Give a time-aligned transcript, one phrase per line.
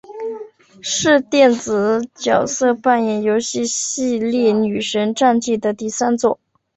[0.81, 6.39] 是电子角色扮演游戏系列女神战记的第三作。